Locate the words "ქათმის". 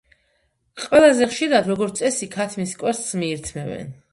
2.37-2.75